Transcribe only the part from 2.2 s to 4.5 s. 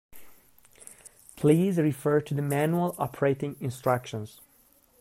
to the manual operating instructions